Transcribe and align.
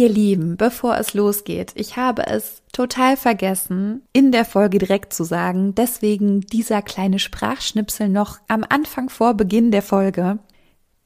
Ihr 0.00 0.08
Lieben, 0.08 0.56
bevor 0.56 0.96
es 0.96 1.12
losgeht, 1.12 1.72
ich 1.74 1.98
habe 1.98 2.26
es 2.26 2.62
total 2.72 3.18
vergessen, 3.18 4.00
in 4.14 4.32
der 4.32 4.46
Folge 4.46 4.78
direkt 4.78 5.12
zu 5.12 5.24
sagen. 5.24 5.74
Deswegen 5.74 6.40
dieser 6.40 6.80
kleine 6.80 7.18
Sprachschnipsel 7.18 8.08
noch 8.08 8.38
am 8.48 8.64
Anfang 8.66 9.10
vor 9.10 9.34
Beginn 9.34 9.70
der 9.70 9.82
Folge. 9.82 10.38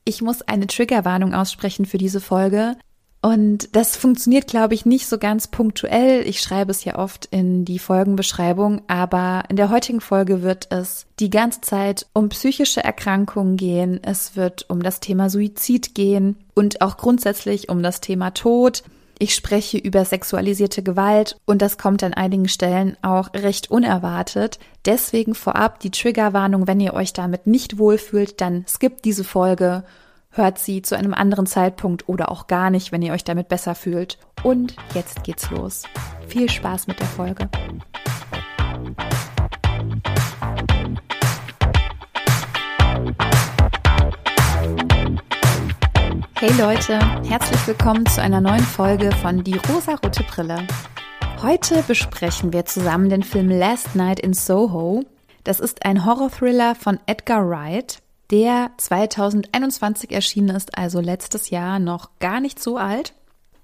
Ich 0.04 0.22
muss 0.22 0.42
eine 0.42 0.68
Triggerwarnung 0.68 1.34
aussprechen 1.34 1.86
für 1.86 1.98
diese 1.98 2.20
Folge. 2.20 2.76
Und 3.24 3.74
das 3.74 3.96
funktioniert, 3.96 4.48
glaube 4.48 4.74
ich, 4.74 4.84
nicht 4.84 5.06
so 5.06 5.16
ganz 5.16 5.48
punktuell. 5.48 6.28
Ich 6.28 6.42
schreibe 6.42 6.70
es 6.70 6.84
ja 6.84 6.98
oft 6.98 7.24
in 7.24 7.64
die 7.64 7.78
Folgenbeschreibung, 7.78 8.82
aber 8.86 9.44
in 9.48 9.56
der 9.56 9.70
heutigen 9.70 10.02
Folge 10.02 10.42
wird 10.42 10.70
es 10.70 11.06
die 11.20 11.30
ganze 11.30 11.62
Zeit 11.62 12.06
um 12.12 12.28
psychische 12.28 12.84
Erkrankungen 12.84 13.56
gehen. 13.56 13.98
Es 14.02 14.36
wird 14.36 14.66
um 14.68 14.82
das 14.82 15.00
Thema 15.00 15.30
Suizid 15.30 15.94
gehen 15.94 16.36
und 16.52 16.82
auch 16.82 16.98
grundsätzlich 16.98 17.70
um 17.70 17.82
das 17.82 18.02
Thema 18.02 18.32
Tod. 18.32 18.82
Ich 19.18 19.34
spreche 19.34 19.78
über 19.78 20.04
sexualisierte 20.04 20.82
Gewalt 20.82 21.38
und 21.46 21.62
das 21.62 21.78
kommt 21.78 22.02
an 22.02 22.12
einigen 22.12 22.48
Stellen 22.48 22.98
auch 23.00 23.32
recht 23.32 23.70
unerwartet. 23.70 24.58
Deswegen 24.84 25.34
vorab 25.34 25.80
die 25.80 25.90
Triggerwarnung, 25.90 26.66
wenn 26.66 26.78
ihr 26.78 26.92
euch 26.92 27.14
damit 27.14 27.46
nicht 27.46 27.78
wohlfühlt, 27.78 28.42
dann 28.42 28.66
skippt 28.68 29.06
diese 29.06 29.24
Folge 29.24 29.82
hört 30.36 30.58
sie 30.58 30.82
zu 30.82 30.96
einem 30.96 31.14
anderen 31.14 31.46
Zeitpunkt 31.46 32.08
oder 32.08 32.30
auch 32.30 32.48
gar 32.48 32.70
nicht, 32.70 32.92
wenn 32.92 33.02
ihr 33.02 33.12
euch 33.12 33.24
damit 33.24 33.48
besser 33.48 33.74
fühlt. 33.74 34.18
Und 34.42 34.76
jetzt 34.94 35.22
geht's 35.22 35.50
los. 35.50 35.84
Viel 36.28 36.50
Spaß 36.50 36.88
mit 36.88 36.98
der 36.98 37.06
Folge. 37.06 37.48
Hey 46.36 46.52
Leute, 46.58 46.98
herzlich 47.26 47.66
willkommen 47.66 48.04
zu 48.06 48.20
einer 48.20 48.40
neuen 48.40 48.58
Folge 48.60 49.12
von 49.12 49.44
Die 49.44 49.56
rosarote 49.56 50.24
Brille. 50.24 50.66
Heute 51.42 51.82
besprechen 51.86 52.52
wir 52.52 52.64
zusammen 52.66 53.08
den 53.08 53.22
Film 53.22 53.48
Last 53.48 53.94
Night 53.94 54.18
in 54.18 54.34
Soho. 54.34 55.04
Das 55.44 55.60
ist 55.60 55.86
ein 55.86 56.04
Horror-Thriller 56.04 56.74
von 56.74 56.98
Edgar 57.06 57.48
Wright 57.48 58.03
der 58.30 58.70
2021 58.78 60.12
erschienen 60.12 60.56
ist, 60.56 60.76
also 60.76 61.00
letztes 61.00 61.50
Jahr 61.50 61.78
noch 61.78 62.10
gar 62.18 62.40
nicht 62.40 62.60
so 62.60 62.76
alt. 62.76 63.14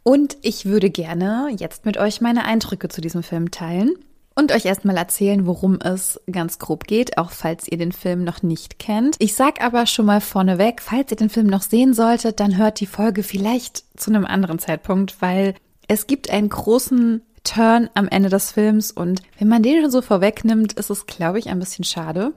Und 0.03 0.39
ich 0.43 0.67
würde 0.67 0.91
gerne 0.91 1.49
jetzt 1.57 1.85
mit 1.85 1.97
euch 1.99 2.21
meine 2.21 2.45
Eindrücke 2.45 2.89
zu 2.89 3.01
diesem 3.01 3.23
Film 3.23 3.51
teilen 3.51 3.97
und 4.35 4.53
euch 4.53 4.65
erstmal 4.65 4.97
erzählen, 4.97 5.47
worum 5.47 5.79
es 5.81 6.21
ganz 6.31 6.59
grob 6.59 6.85
geht, 6.85 7.19
auch 7.19 7.31
falls 7.31 7.69
ihr 7.69 7.77
den 7.77 7.93
Film 7.93 8.25
noch 8.25 8.43
nicht 8.43 8.79
kennt. 8.79 9.17
Ich 9.19 9.35
sag 9.35 9.63
aber 9.63 9.87
schon 9.87 10.07
mal 10.07 10.21
vorneweg, 10.21 10.81
falls 10.81 11.11
ihr 11.11 11.17
den 11.17 11.29
Film 11.29 11.47
noch 11.47 11.63
sehen 11.63 11.93
solltet, 11.93 12.41
dann 12.41 12.57
hört 12.57 12.81
die 12.81 12.87
Folge 12.87 13.23
vielleicht 13.23 13.85
zu 14.01 14.11
einem 14.11 14.25
anderen 14.25 14.59
Zeitpunkt, 14.59 15.21
weil 15.21 15.55
es 15.89 16.07
gibt 16.07 16.31
einen 16.31 16.49
großen 16.49 17.23
Turn 17.45 17.91
am 17.95 18.09
Ende 18.09 18.29
des 18.29 18.53
Films 18.53 18.93
und 18.93 19.23
wenn 19.39 19.49
man 19.49 19.63
den 19.63 19.83
schon 19.83 19.91
so 19.91 20.03
vorwegnimmt, 20.03 20.75
ist 20.75 20.91
es, 20.91 21.07
glaube 21.07 21.39
ich, 21.39 21.49
ein 21.49 21.59
bisschen 21.59 21.85
schade. 21.85 22.33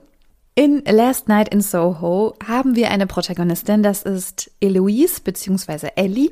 In 0.56 0.84
Last 0.86 1.26
Night 1.26 1.52
in 1.52 1.60
Soho 1.60 2.36
haben 2.46 2.76
wir 2.76 2.92
eine 2.92 3.08
Protagonistin, 3.08 3.82
das 3.82 4.04
ist 4.04 4.52
Eloise 4.60 5.20
bzw. 5.20 5.88
Ellie 5.96 6.30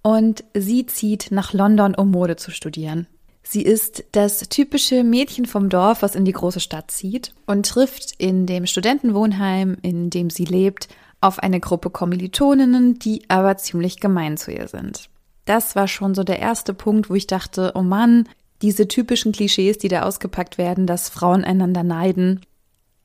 und 0.00 0.44
sie 0.54 0.86
zieht 0.86 1.32
nach 1.32 1.52
London, 1.52 1.96
um 1.96 2.12
Mode 2.12 2.36
zu 2.36 2.52
studieren. 2.52 3.08
Sie 3.42 3.62
ist 3.62 4.04
das 4.12 4.48
typische 4.48 5.02
Mädchen 5.02 5.44
vom 5.44 5.70
Dorf, 5.70 6.02
was 6.02 6.14
in 6.14 6.24
die 6.24 6.32
große 6.32 6.60
Stadt 6.60 6.92
zieht 6.92 7.34
und 7.46 7.66
trifft 7.66 8.12
in 8.18 8.46
dem 8.46 8.66
Studentenwohnheim, 8.66 9.76
in 9.82 10.08
dem 10.08 10.30
sie 10.30 10.44
lebt, 10.44 10.86
auf 11.20 11.40
eine 11.40 11.58
Gruppe 11.58 11.90
Kommilitoninnen, 11.90 13.00
die 13.00 13.28
aber 13.28 13.56
ziemlich 13.56 13.98
gemein 13.98 14.36
zu 14.36 14.52
ihr 14.52 14.68
sind. 14.68 15.10
Das 15.46 15.74
war 15.74 15.88
schon 15.88 16.14
so 16.14 16.22
der 16.22 16.38
erste 16.38 16.74
Punkt, 16.74 17.10
wo 17.10 17.14
ich 17.16 17.26
dachte, 17.26 17.72
oh 17.74 17.82
Mann, 17.82 18.28
diese 18.62 18.86
typischen 18.86 19.32
Klischees, 19.32 19.78
die 19.78 19.88
da 19.88 20.02
ausgepackt 20.02 20.58
werden, 20.58 20.86
dass 20.86 21.08
Frauen 21.08 21.44
einander 21.44 21.82
neiden, 21.82 22.40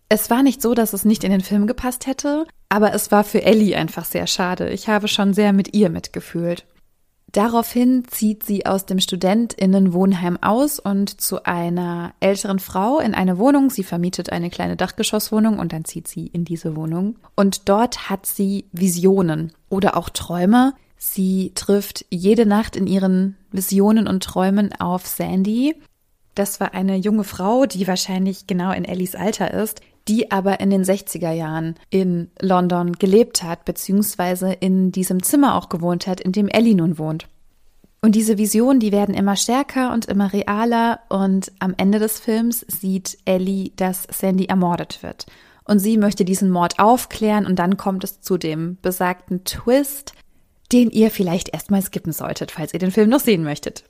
es 0.09 0.29
war 0.31 0.41
nicht 0.41 0.61
so, 0.61 0.73
dass 0.73 0.93
es 0.93 1.05
nicht 1.05 1.23
in 1.23 1.31
den 1.31 1.41
Film 1.41 1.67
gepasst 1.67 2.07
hätte, 2.07 2.45
aber 2.67 2.93
es 2.93 3.11
war 3.11 3.23
für 3.23 3.43
Ellie 3.43 3.77
einfach 3.77 4.05
sehr 4.05 4.25
schade. 4.25 4.69
Ich 4.69 4.89
habe 4.89 5.07
schon 5.07 5.33
sehr 5.33 5.53
mit 5.53 5.75
ihr 5.75 5.89
mitgefühlt. 5.89 6.65
Daraufhin 7.31 8.05
zieht 8.07 8.43
sie 8.43 8.65
aus 8.65 8.87
dem 8.87 8.99
Studentinnenwohnheim 8.99 10.37
aus 10.41 10.79
und 10.79 11.21
zu 11.21 11.43
einer 11.45 12.13
älteren 12.19 12.57
Frau 12.57 12.99
in 12.99 13.13
eine 13.13 13.37
Wohnung. 13.37 13.69
Sie 13.69 13.83
vermietet 13.83 14.31
eine 14.31 14.49
kleine 14.49 14.75
Dachgeschosswohnung 14.75 15.59
und 15.59 15.71
dann 15.71 15.85
zieht 15.85 16.07
sie 16.07 16.25
in 16.25 16.43
diese 16.43 16.75
Wohnung. 16.75 17.17
Und 17.35 17.69
dort 17.69 18.09
hat 18.09 18.25
sie 18.25 18.65
Visionen 18.71 19.53
oder 19.69 19.95
auch 19.95 20.09
Träume. 20.09 20.73
Sie 20.97 21.51
trifft 21.53 22.05
jede 22.09 22.47
Nacht 22.47 22.75
in 22.75 22.87
ihren 22.87 23.37
Visionen 23.51 24.07
und 24.07 24.23
Träumen 24.23 24.73
auf 24.79 25.05
Sandy. 25.05 25.75
Das 26.33 26.59
war 26.59 26.73
eine 26.73 26.95
junge 26.95 27.25
Frau, 27.25 27.67
die 27.67 27.87
wahrscheinlich 27.87 28.47
genau 28.47 28.71
in 28.71 28.85
Ellies 28.85 29.13
Alter 29.13 29.53
ist, 29.53 29.81
die 30.09 30.31
aber 30.31 30.59
in 30.59 30.71
den 30.71 30.83
60er 30.83 31.31
Jahren 31.31 31.75
in 31.91 32.31
London 32.41 32.93
gelebt 32.93 33.43
hat, 33.43 33.63
beziehungsweise 33.63 34.51
in 34.51 34.91
diesem 34.91 35.21
Zimmer 35.21 35.55
auch 35.55 35.69
gewohnt 35.69 36.07
hat, 36.07 36.19
in 36.19 36.31
dem 36.31 36.47
Ellie 36.47 36.75
nun 36.75 36.97
wohnt. 36.97 37.27
Und 38.01 38.15
diese 38.15 38.39
Visionen, 38.39 38.79
die 38.79 38.91
werden 38.91 39.13
immer 39.13 39.35
stärker 39.35 39.93
und 39.93 40.05
immer 40.05 40.33
realer 40.33 41.01
und 41.09 41.51
am 41.59 41.75
Ende 41.77 41.99
des 41.99 42.19
Films 42.19 42.65
sieht 42.67 43.19
Ellie, 43.25 43.71
dass 43.75 44.07
Sandy 44.09 44.45
ermordet 44.45 45.03
wird. 45.03 45.27
Und 45.63 45.77
sie 45.77 45.97
möchte 45.97 46.25
diesen 46.25 46.49
Mord 46.49 46.79
aufklären 46.79 47.45
und 47.45 47.59
dann 47.59 47.77
kommt 47.77 48.03
es 48.03 48.19
zu 48.21 48.39
dem 48.39 48.79
besagten 48.81 49.43
Twist, 49.43 50.13
den 50.71 50.89
ihr 50.89 51.11
vielleicht 51.11 51.49
erstmal 51.49 51.83
skippen 51.83 52.13
solltet, 52.13 52.49
falls 52.49 52.73
ihr 52.73 52.79
den 52.79 52.91
Film 52.91 53.09
noch 53.09 53.19
sehen 53.19 53.43
möchtet. 53.43 53.83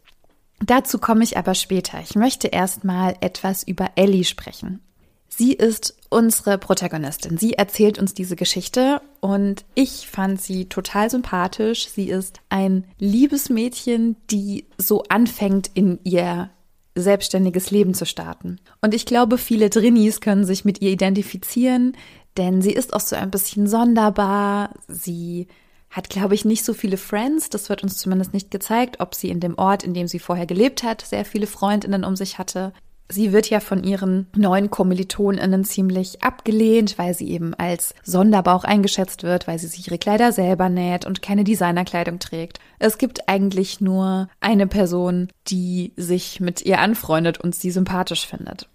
Dazu 0.66 0.98
komme 0.98 1.24
ich 1.24 1.38
aber 1.38 1.54
später. 1.54 2.02
Ich 2.02 2.16
möchte 2.16 2.50
erstmal 2.50 3.16
etwas 3.22 3.64
über 3.64 3.92
Ellie 3.96 4.26
sprechen. 4.26 4.82
Sie 5.30 5.54
ist 5.54 5.96
unsere 6.10 6.58
Protagonistin. 6.58 7.38
Sie 7.38 7.54
erzählt 7.54 8.00
uns 8.00 8.14
diese 8.14 8.36
Geschichte 8.36 9.02
und 9.22 9.64
ich 9.76 10.08
fand 10.10 10.42
sie 10.42 10.66
total 10.66 11.10
sympathisch. 11.10 11.88
Sie 11.88 12.10
ist 12.10 12.42
ein 12.50 12.86
liebes 12.98 13.50
Mädchen, 13.50 14.18
die 14.30 14.66
so 14.78 15.04
anfängt 15.04 15.70
in 15.76 16.00
ihr 16.04 16.50
selbstständiges 16.96 17.72
Leben 17.72 17.94
zu 17.94 18.06
starten. 18.06 18.60
Und 18.82 18.94
ich 18.94 19.06
glaube, 19.06 19.38
viele 19.38 19.70
Drinnies 19.70 20.20
können 20.20 20.46
sich 20.46 20.66
mit 20.66 20.82
ihr 20.82 20.92
identifizieren, 20.92 21.96
denn 22.36 22.62
sie 22.62 22.72
ist 22.72 22.94
auch 22.94 23.00
so 23.00 23.16
ein 23.16 23.32
bisschen 23.32 23.68
sonderbar. 23.68 24.72
Sie 24.88 25.48
hat, 25.90 26.10
glaube 26.10 26.36
ich, 26.36 26.46
nicht 26.46 26.66
so 26.66 26.74
viele 26.74 26.98
Friends. 26.98 27.50
Das 27.50 27.70
wird 27.70 27.84
uns 27.84 27.98
zumindest 27.98 28.34
nicht 28.34 28.52
gezeigt, 28.52 29.00
ob 29.00 29.16
sie 29.16 29.30
in 29.30 29.40
dem 29.40 29.58
Ort, 29.58 29.84
in 29.84 29.94
dem 29.94 30.08
sie 30.08 30.20
vorher 30.20 30.46
gelebt 30.46 30.84
hat, 30.84 31.02
sehr 31.02 31.26
viele 31.26 31.48
Freundinnen 31.48 32.04
um 32.04 32.16
sich 32.16 32.38
hatte. 32.38 32.74
Sie 33.12 33.34
wird 33.34 33.50
ja 33.50 33.60
von 33.60 33.84
ihren 33.84 34.28
neuen 34.36 34.70
KommilitonInnen 34.70 35.64
ziemlich 35.64 36.24
abgelehnt, 36.24 37.00
weil 37.00 37.16
sie 37.16 37.30
eben 37.32 37.56
als 37.56 37.96
Sonderbauch 38.04 38.64
eingeschätzt 38.64 39.24
wird, 39.24 39.48
weil 39.48 39.58
sie 39.58 39.66
sich 39.66 39.88
ihre 39.88 39.98
Kleider 39.98 40.32
selber 40.32 40.70
näht 40.70 41.08
und 41.08 41.24
keine 41.24 41.44
Designerkleidung 41.44 42.20
trägt. 42.20 42.60
Es 42.78 43.00
gibt 43.00 43.28
eigentlich 43.28 43.82
nur 43.82 44.30
eine 44.42 44.68
Person, 44.68 45.30
die 45.48 45.94
sich 45.98 46.40
mit 46.40 46.62
ihr 46.62 46.80
anfreundet 46.80 47.40
und 47.40 47.56
sie 47.56 47.72
sympathisch 47.72 48.28
findet. 48.28 48.70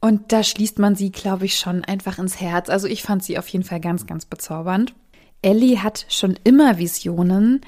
Und 0.00 0.32
da 0.32 0.42
schließt 0.42 0.80
man 0.80 0.96
sie, 0.96 1.12
glaube 1.12 1.44
ich, 1.46 1.56
schon 1.56 1.84
einfach 1.84 2.18
ins 2.18 2.40
Herz. 2.40 2.68
Also 2.68 2.88
ich 2.88 3.02
fand 3.02 3.22
sie 3.22 3.38
auf 3.38 3.48
jeden 3.48 3.64
Fall 3.64 3.80
ganz, 3.80 4.06
ganz 4.06 4.24
bezaubernd. 4.24 4.94
Ellie 5.42 5.82
hat 5.82 6.06
schon 6.08 6.38
immer 6.42 6.78
Visionen. 6.78 7.60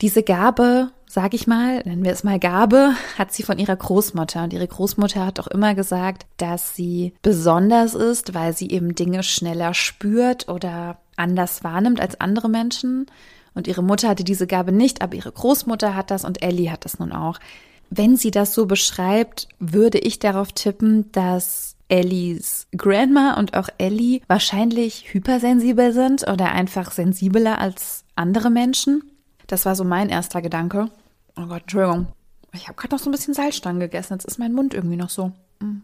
Diese 0.00 0.22
Gabe 0.22 0.92
sag 1.14 1.32
ich 1.32 1.46
mal, 1.46 1.80
nennen 1.84 2.02
wir 2.02 2.10
es 2.10 2.24
mal 2.24 2.40
Gabe, 2.40 2.92
hat 3.16 3.32
sie 3.32 3.44
von 3.44 3.60
ihrer 3.60 3.76
Großmutter. 3.76 4.42
Und 4.42 4.52
ihre 4.52 4.66
Großmutter 4.66 5.24
hat 5.24 5.38
auch 5.38 5.46
immer 5.46 5.76
gesagt, 5.76 6.26
dass 6.38 6.74
sie 6.74 7.14
besonders 7.22 7.94
ist, 7.94 8.34
weil 8.34 8.52
sie 8.52 8.68
eben 8.70 8.96
Dinge 8.96 9.22
schneller 9.22 9.74
spürt 9.74 10.48
oder 10.48 10.98
anders 11.14 11.62
wahrnimmt 11.62 12.00
als 12.00 12.20
andere 12.20 12.48
Menschen. 12.48 13.06
Und 13.54 13.68
ihre 13.68 13.84
Mutter 13.84 14.08
hatte 14.08 14.24
diese 14.24 14.48
Gabe 14.48 14.72
nicht, 14.72 15.02
aber 15.02 15.14
ihre 15.14 15.30
Großmutter 15.30 15.94
hat 15.94 16.10
das 16.10 16.24
und 16.24 16.42
Ellie 16.42 16.72
hat 16.72 16.84
das 16.84 16.98
nun 16.98 17.12
auch. 17.12 17.38
Wenn 17.90 18.16
sie 18.16 18.32
das 18.32 18.52
so 18.52 18.66
beschreibt, 18.66 19.46
würde 19.60 19.98
ich 19.98 20.18
darauf 20.18 20.50
tippen, 20.50 21.12
dass 21.12 21.76
Ellies 21.86 22.66
Grandma 22.76 23.38
und 23.38 23.56
auch 23.56 23.68
Ellie 23.78 24.20
wahrscheinlich 24.26 25.14
hypersensibel 25.14 25.92
sind 25.92 26.26
oder 26.26 26.50
einfach 26.50 26.90
sensibler 26.90 27.60
als 27.60 28.02
andere 28.16 28.50
Menschen. 28.50 29.04
Das 29.46 29.64
war 29.64 29.76
so 29.76 29.84
mein 29.84 30.08
erster 30.08 30.42
Gedanke. 30.42 30.90
Oh 31.36 31.46
Gott, 31.46 31.62
Entschuldigung. 31.62 32.06
Ich 32.52 32.68
habe 32.68 32.76
gerade 32.76 32.94
noch 32.94 33.02
so 33.02 33.08
ein 33.08 33.12
bisschen 33.12 33.34
Salzstangen 33.34 33.80
gegessen. 33.80 34.14
Jetzt 34.14 34.26
ist 34.26 34.38
mein 34.38 34.52
Mund 34.52 34.74
irgendwie 34.74 34.96
noch 34.96 35.10
so. 35.10 35.32
Hm. 35.60 35.82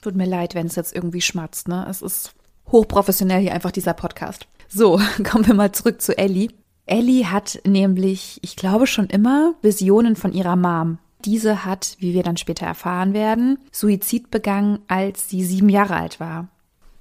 Tut 0.00 0.14
mir 0.14 0.26
leid, 0.26 0.54
wenn 0.54 0.66
es 0.66 0.76
jetzt 0.76 0.94
irgendwie 0.94 1.20
schmatzt, 1.20 1.68
ne? 1.68 1.86
Es 1.88 2.02
ist 2.02 2.34
hochprofessionell 2.70 3.40
hier 3.40 3.52
einfach 3.52 3.70
dieser 3.70 3.94
Podcast. 3.94 4.46
So, 4.68 5.00
kommen 5.24 5.46
wir 5.46 5.54
mal 5.54 5.72
zurück 5.72 6.00
zu 6.00 6.16
Ellie. 6.16 6.50
Ellie 6.86 7.30
hat 7.30 7.60
nämlich, 7.66 8.38
ich 8.42 8.56
glaube 8.56 8.86
schon 8.86 9.06
immer, 9.06 9.54
Visionen 9.60 10.16
von 10.16 10.32
ihrer 10.32 10.56
Mom. 10.56 10.98
Diese 11.24 11.64
hat, 11.64 11.96
wie 11.98 12.14
wir 12.14 12.22
dann 12.22 12.36
später 12.36 12.66
erfahren 12.66 13.12
werden, 13.12 13.58
Suizid 13.72 14.30
begangen, 14.30 14.78
als 14.86 15.28
sie 15.28 15.44
sieben 15.44 15.68
Jahre 15.68 15.96
alt 15.96 16.20
war. 16.20 16.48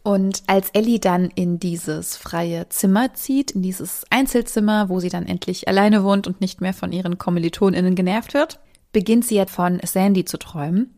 Und 0.06 0.44
als 0.46 0.69
Ellie 0.69 1.00
dann 1.00 1.31
in 1.34 1.57
dieses 1.57 2.16
freie 2.16 2.69
Zimmer 2.69 3.16
zieht, 3.16 3.50
in 3.50 3.63
dieses 3.63 4.04
Einzelzimmer, 4.12 4.88
wo 4.88 5.00
sie 5.00 5.10
dann 5.10 5.25
endlich 5.25 5.68
alleine 5.68 6.04
wohnt 6.04 6.28
und 6.28 6.42
nicht 6.42 6.62
mehr 6.62 6.75
von 6.75 6.92
ihren 6.92 7.18
KommilitonInnen 7.18 7.96
genervt 7.96 8.36
wird, 8.36 8.60
beginnt 8.92 9.25
sie 9.25 9.34
jetzt 9.34 9.56
von 9.56 9.80
Sandy 9.84 10.24
zu 10.24 10.38
träumen. 10.38 10.94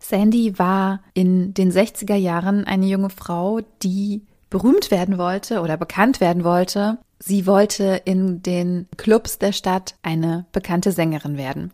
Sandy 0.00 0.58
war 0.58 1.04
in 1.14 1.54
den 1.54 1.70
60er 1.70 2.16
Jahren 2.16 2.64
eine 2.64 2.86
junge 2.86 3.10
Frau, 3.10 3.60
die 3.84 4.22
berühmt 4.50 4.90
werden 4.90 5.18
wollte 5.18 5.60
oder 5.60 5.76
bekannt 5.76 6.20
werden 6.20 6.42
wollte. 6.42 6.98
Sie 7.20 7.46
wollte 7.46 8.02
in 8.06 8.42
den 8.42 8.88
Clubs 8.96 9.38
der 9.38 9.52
Stadt 9.52 9.94
eine 10.02 10.46
bekannte 10.50 10.90
Sängerin 10.90 11.36
werden. 11.36 11.70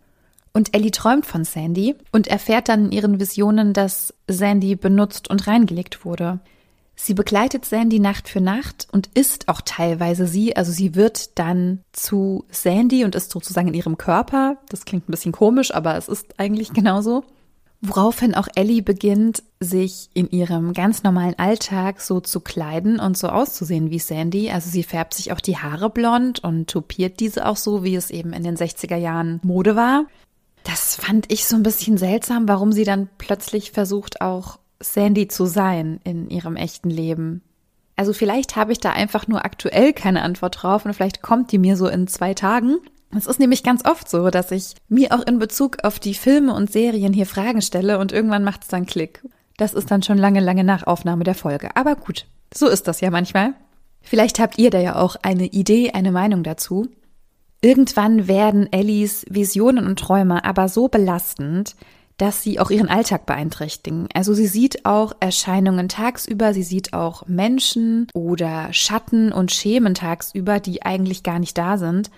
Und 0.52 0.74
Ellie 0.74 0.90
träumt 0.90 1.24
von 1.24 1.46
Sandy 1.46 1.94
und 2.12 2.28
erfährt 2.28 2.68
dann 2.68 2.84
in 2.86 2.92
ihren 2.92 3.20
Visionen, 3.20 3.72
dass 3.72 4.12
Sandy 4.28 4.76
benutzt 4.76 5.30
und 5.30 5.46
reingelegt 5.46 6.04
wurde. 6.04 6.40
Sie 6.96 7.14
begleitet 7.14 7.64
Sandy 7.64 7.98
Nacht 7.98 8.28
für 8.28 8.40
Nacht 8.40 8.86
und 8.92 9.10
ist 9.14 9.48
auch 9.48 9.60
teilweise 9.64 10.26
sie. 10.26 10.56
Also 10.56 10.72
sie 10.72 10.94
wird 10.94 11.38
dann 11.38 11.80
zu 11.92 12.44
Sandy 12.50 13.04
und 13.04 13.14
ist 13.14 13.30
sozusagen 13.30 13.68
in 13.68 13.74
ihrem 13.74 13.98
Körper. 13.98 14.58
Das 14.68 14.84
klingt 14.84 15.08
ein 15.08 15.12
bisschen 15.12 15.32
komisch, 15.32 15.74
aber 15.74 15.96
es 15.96 16.08
ist 16.08 16.38
eigentlich 16.38 16.72
genauso. 16.72 17.24
Woraufhin 17.80 18.34
auch 18.34 18.48
Ellie 18.54 18.80
beginnt, 18.80 19.42
sich 19.60 20.08
in 20.14 20.30
ihrem 20.30 20.72
ganz 20.72 21.02
normalen 21.02 21.38
Alltag 21.38 22.00
so 22.00 22.20
zu 22.20 22.40
kleiden 22.40 22.98
und 22.98 23.18
so 23.18 23.28
auszusehen 23.28 23.90
wie 23.90 23.98
Sandy. 23.98 24.50
Also 24.50 24.70
sie 24.70 24.84
färbt 24.84 25.12
sich 25.12 25.32
auch 25.32 25.40
die 25.40 25.58
Haare 25.58 25.90
blond 25.90 26.42
und 26.42 26.70
tupiert 26.70 27.20
diese 27.20 27.46
auch 27.46 27.58
so, 27.58 27.84
wie 27.84 27.96
es 27.96 28.10
eben 28.10 28.32
in 28.32 28.42
den 28.42 28.56
60er 28.56 28.96
Jahren 28.96 29.40
Mode 29.42 29.76
war. 29.76 30.06
Das 30.62 30.96
fand 30.96 31.30
ich 31.30 31.44
so 31.44 31.56
ein 31.56 31.62
bisschen 31.62 31.98
seltsam, 31.98 32.48
warum 32.48 32.72
sie 32.72 32.84
dann 32.84 33.10
plötzlich 33.18 33.72
versucht, 33.72 34.22
auch 34.22 34.58
Sandy 34.84 35.28
zu 35.28 35.46
sein 35.46 36.00
in 36.04 36.28
ihrem 36.30 36.56
echten 36.56 36.90
Leben? 36.90 37.42
Also 37.96 38.12
vielleicht 38.12 38.56
habe 38.56 38.72
ich 38.72 38.80
da 38.80 38.90
einfach 38.90 39.28
nur 39.28 39.44
aktuell 39.44 39.92
keine 39.92 40.22
Antwort 40.22 40.62
drauf 40.62 40.84
und 40.84 40.94
vielleicht 40.94 41.22
kommt 41.22 41.52
die 41.52 41.58
mir 41.58 41.76
so 41.76 41.86
in 41.88 42.06
zwei 42.08 42.34
Tagen. 42.34 42.78
Es 43.16 43.26
ist 43.26 43.38
nämlich 43.38 43.62
ganz 43.62 43.84
oft 43.84 44.08
so, 44.08 44.30
dass 44.30 44.50
ich 44.50 44.74
mir 44.88 45.12
auch 45.12 45.24
in 45.24 45.38
Bezug 45.38 45.84
auf 45.84 46.00
die 46.00 46.14
Filme 46.14 46.52
und 46.54 46.72
Serien 46.72 47.12
hier 47.12 47.26
Fragen 47.26 47.62
stelle 47.62 47.98
und 47.98 48.12
irgendwann 48.12 48.42
macht 48.42 48.62
es 48.62 48.68
dann 48.68 48.86
Klick. 48.86 49.22
Das 49.56 49.72
ist 49.72 49.90
dann 49.90 50.02
schon 50.02 50.18
lange, 50.18 50.40
lange 50.40 50.64
nach 50.64 50.86
Aufnahme 50.86 51.22
der 51.22 51.36
Folge. 51.36 51.76
Aber 51.76 51.94
gut, 51.94 52.26
so 52.52 52.66
ist 52.66 52.88
das 52.88 53.00
ja 53.00 53.10
manchmal. 53.10 53.54
Vielleicht 54.00 54.40
habt 54.40 54.58
ihr 54.58 54.70
da 54.70 54.80
ja 54.80 54.96
auch 54.96 55.16
eine 55.22 55.46
Idee, 55.46 55.92
eine 55.92 56.10
Meinung 56.10 56.42
dazu. 56.42 56.88
Irgendwann 57.60 58.26
werden 58.26 58.70
Ellies 58.72 59.24
Visionen 59.30 59.86
und 59.86 59.98
Träume 59.98 60.44
aber 60.44 60.68
so 60.68 60.88
belastend, 60.88 61.76
dass 62.16 62.42
sie 62.42 62.60
auch 62.60 62.70
ihren 62.70 62.88
Alltag 62.88 63.26
beeinträchtigen. 63.26 64.08
Also 64.14 64.34
sie 64.34 64.46
sieht 64.46 64.86
auch 64.86 65.12
Erscheinungen 65.20 65.88
tagsüber, 65.88 66.54
sie 66.54 66.62
sieht 66.62 66.92
auch 66.92 67.26
Menschen 67.26 68.06
oder 68.14 68.72
Schatten 68.72 69.32
und 69.32 69.52
Schemen 69.52 69.94
tagsüber, 69.94 70.60
die 70.60 70.82
eigentlich 70.82 71.22
gar 71.22 71.38
nicht 71.38 71.58
da 71.58 71.76
sind. 71.76 72.10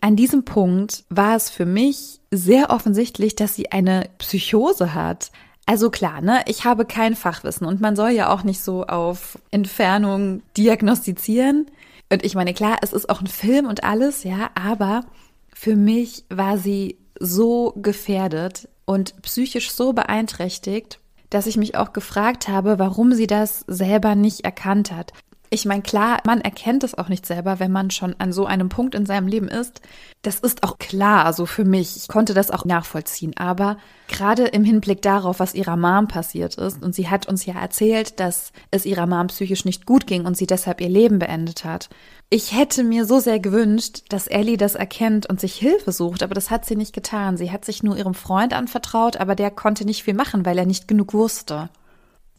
An 0.00 0.16
diesem 0.16 0.44
Punkt 0.44 1.04
war 1.08 1.34
es 1.34 1.50
für 1.50 1.66
mich 1.66 2.20
sehr 2.30 2.70
offensichtlich, 2.70 3.36
dass 3.36 3.54
sie 3.54 3.72
eine 3.72 4.08
Psychose 4.18 4.94
hat. 4.94 5.32
Also 5.66 5.90
klar, 5.90 6.20
ne, 6.20 6.42
ich 6.46 6.64
habe 6.64 6.84
kein 6.84 7.16
Fachwissen 7.16 7.66
und 7.66 7.80
man 7.80 7.96
soll 7.96 8.10
ja 8.10 8.32
auch 8.32 8.42
nicht 8.42 8.60
so 8.60 8.86
auf 8.86 9.38
Entfernung 9.50 10.42
diagnostizieren. 10.56 11.66
Und 12.10 12.24
ich 12.24 12.34
meine, 12.34 12.54
klar, 12.54 12.78
es 12.82 12.92
ist 12.92 13.10
auch 13.10 13.20
ein 13.20 13.26
Film 13.26 13.66
und 13.66 13.84
alles, 13.84 14.24
ja, 14.24 14.50
aber 14.54 15.04
für 15.52 15.74
mich 15.74 16.24
war 16.30 16.56
sie 16.56 16.96
so 17.20 17.72
gefährdet, 17.76 18.68
und 18.88 19.20
psychisch 19.20 19.70
so 19.70 19.92
beeinträchtigt, 19.92 20.98
dass 21.28 21.46
ich 21.46 21.58
mich 21.58 21.76
auch 21.76 21.92
gefragt 21.92 22.48
habe, 22.48 22.78
warum 22.78 23.12
sie 23.12 23.26
das 23.26 23.62
selber 23.66 24.14
nicht 24.14 24.46
erkannt 24.46 24.92
hat. 24.92 25.12
Ich 25.50 25.64
meine, 25.64 25.82
klar, 25.82 26.20
man 26.26 26.42
erkennt 26.42 26.84
es 26.84 26.96
auch 26.96 27.08
nicht 27.08 27.24
selber, 27.24 27.58
wenn 27.58 27.72
man 27.72 27.90
schon 27.90 28.14
an 28.18 28.32
so 28.32 28.44
einem 28.44 28.68
Punkt 28.68 28.94
in 28.94 29.06
seinem 29.06 29.28
Leben 29.28 29.48
ist. 29.48 29.80
Das 30.22 30.40
ist 30.40 30.62
auch 30.62 30.78
klar, 30.78 31.24
also 31.24 31.46
für 31.46 31.64
mich. 31.64 31.96
Ich 31.96 32.08
konnte 32.08 32.34
das 32.34 32.50
auch 32.50 32.66
nachvollziehen. 32.66 33.34
Aber 33.36 33.78
gerade 34.08 34.44
im 34.44 34.64
Hinblick 34.64 35.00
darauf, 35.00 35.40
was 35.40 35.54
ihrer 35.54 35.76
Mom 35.76 36.06
passiert 36.06 36.56
ist, 36.56 36.82
und 36.82 36.94
sie 36.94 37.08
hat 37.08 37.28
uns 37.28 37.46
ja 37.46 37.54
erzählt, 37.54 38.20
dass 38.20 38.52
es 38.70 38.84
ihrer 38.84 39.06
Mom 39.06 39.28
psychisch 39.28 39.64
nicht 39.64 39.86
gut 39.86 40.06
ging 40.06 40.26
und 40.26 40.36
sie 40.36 40.46
deshalb 40.46 40.82
ihr 40.82 40.90
Leben 40.90 41.18
beendet 41.18 41.64
hat. 41.64 41.88
Ich 42.28 42.54
hätte 42.54 42.84
mir 42.84 43.06
so 43.06 43.18
sehr 43.18 43.40
gewünscht, 43.40 44.02
dass 44.10 44.26
Ellie 44.26 44.58
das 44.58 44.74
erkennt 44.74 45.24
und 45.30 45.40
sich 45.40 45.54
Hilfe 45.54 45.92
sucht, 45.92 46.22
aber 46.22 46.34
das 46.34 46.50
hat 46.50 46.66
sie 46.66 46.76
nicht 46.76 46.92
getan. 46.92 47.38
Sie 47.38 47.50
hat 47.50 47.64
sich 47.64 47.82
nur 47.82 47.96
ihrem 47.96 48.14
Freund 48.14 48.52
anvertraut, 48.52 49.16
aber 49.16 49.34
der 49.34 49.50
konnte 49.50 49.86
nicht 49.86 50.02
viel 50.02 50.14
machen, 50.14 50.44
weil 50.44 50.58
er 50.58 50.66
nicht 50.66 50.88
genug 50.88 51.14
wusste. 51.14 51.70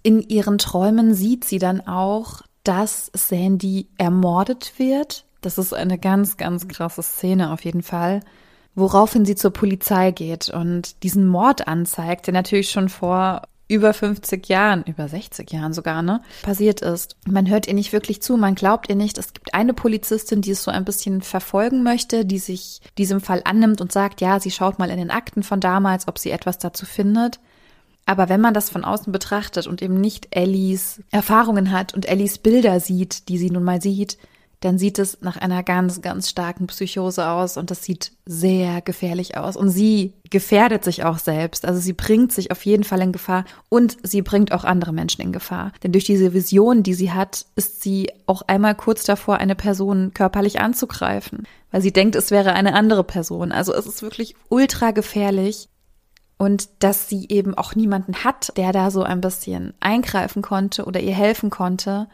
In 0.04 0.22
ihren 0.22 0.60
Träumen 0.60 1.16
sieht 1.16 1.44
sie 1.44 1.58
dann 1.58 1.82
auch, 1.88 2.44
dass 2.70 3.10
Sandy 3.16 3.88
ermordet 3.98 4.74
wird. 4.78 5.26
Das 5.42 5.58
ist 5.58 5.74
eine 5.74 5.98
ganz, 5.98 6.38
ganz 6.38 6.68
krasse 6.68 7.02
Szene 7.02 7.52
auf 7.52 7.66
jeden 7.66 7.82
Fall. 7.82 8.20
Woraufhin 8.76 9.26
sie 9.26 9.34
zur 9.34 9.50
Polizei 9.50 10.12
geht 10.12 10.50
und 10.50 11.02
diesen 11.02 11.26
Mord 11.26 11.68
anzeigt, 11.68 12.28
der 12.28 12.36
natürlich 12.36 12.70
schon 12.70 12.88
vor 12.88 13.42
über 13.68 13.92
50 13.92 14.48
Jahren, 14.50 14.84
über 14.84 15.08
60 15.08 15.52
Jahren 15.52 15.74
sogar, 15.74 16.04
ne, 16.04 16.22
passiert 16.44 16.82
ist. 16.82 17.16
Man 17.28 17.50
hört 17.50 17.68
ihr 17.68 17.74
nicht 17.74 17.92
wirklich 17.92 18.22
zu, 18.22 18.38
man 18.38 18.54
glaubt 18.54 18.88
ihr 18.88 18.96
nicht. 18.96 19.18
Es 19.18 19.34
gibt 19.34 19.56
eine 19.56 19.74
Polizistin, 19.74 20.42
die 20.42 20.52
es 20.52 20.62
so 20.62 20.70
ein 20.70 20.86
bisschen 20.86 21.24
verfolgen 21.24 21.82
möchte, 21.82 22.24
die 22.24 22.38
sich 22.38 22.82
diesem 23.00 23.20
Fall 23.20 23.42
annimmt 23.46 23.82
und 23.82 23.92
sagt, 23.92 24.22
ja, 24.22 24.40
sie 24.40 24.52
schaut 24.52 24.78
mal 24.78 24.92
in 24.92 24.98
den 24.98 25.10
Akten 25.10 25.42
von 25.42 25.60
damals, 25.60 26.08
ob 26.08 26.20
sie 26.20 26.30
etwas 26.30 26.60
dazu 26.60 26.86
findet. 26.86 27.40
Aber 28.10 28.28
wenn 28.28 28.42
man 28.42 28.56
das 28.56 28.72
von 28.72 28.86
außen 28.86 29.14
betrachtet 29.14 29.68
und 29.68 29.84
eben 29.84 30.02
nicht 30.02 30.30
Ellies 30.32 31.00
Erfahrungen 31.12 31.70
hat 31.70 31.94
und 31.94 32.10
Ellies 32.10 32.40
Bilder 32.40 32.80
sieht, 32.80 33.30
die 33.30 33.38
sie 33.38 33.52
nun 33.52 33.64
mal 33.64 33.84
sieht, 33.84 34.18
dann 34.62 34.80
sieht 34.80 34.98
es 34.98 35.22
nach 35.22 35.38
einer 35.38 35.62
ganz, 35.62 36.02
ganz 36.02 36.28
starken 36.28 36.66
Psychose 36.66 37.28
aus 37.30 37.56
und 37.56 37.70
das 37.70 37.84
sieht 37.84 38.14
sehr 38.26 38.82
gefährlich 38.82 39.38
aus. 39.38 39.56
Und 39.56 39.70
sie 39.70 40.16
gefährdet 40.32 40.84
sich 40.84 41.04
auch 41.04 41.20
selbst. 41.20 41.66
Also 41.66 41.80
sie 41.80 41.94
bringt 41.94 42.32
sich 42.32 42.50
auf 42.50 42.66
jeden 42.66 42.84
Fall 42.84 43.00
in 43.02 43.12
Gefahr 43.12 43.46
und 43.70 43.98
sie 44.02 44.24
bringt 44.24 44.54
auch 44.54 44.64
andere 44.64 44.92
Menschen 44.92 45.22
in 45.22 45.32
Gefahr. 45.32 45.72
Denn 45.84 45.92
durch 45.92 46.06
diese 46.06 46.34
Vision, 46.34 46.82
die 46.82 46.96
sie 46.96 47.12
hat, 47.12 47.46
ist 47.56 47.84
sie 47.84 48.12
auch 48.26 48.42
einmal 48.48 48.74
kurz 48.74 49.04
davor, 49.04 49.38
eine 49.38 49.54
Person 49.54 50.16
körperlich 50.16 50.60
anzugreifen, 50.60 51.46
weil 51.70 51.84
sie 51.84 51.94
denkt, 51.94 52.16
es 52.16 52.32
wäre 52.32 52.54
eine 52.54 52.74
andere 52.74 53.04
Person. 53.04 53.52
Also 53.52 53.72
es 53.72 53.86
ist 53.86 54.02
wirklich 54.02 54.36
ultra 54.50 54.90
gefährlich. 54.90 55.70
Und 56.40 56.70
dass 56.80 57.08
sie 57.08 57.28
eben 57.28 57.54
auch 57.54 57.76
niemanden 57.76 58.24
hat, 58.24 58.58
der 58.58 58.72
da 58.72 58.90
so 58.90 59.04
ein 59.04 59.22
bisschen 59.22 59.74
eingreifen 59.82 60.42
konnte 60.42 60.86
oder 60.86 61.02
ihr 61.02 61.14
helfen 61.14 61.52
konnte, 61.52 62.08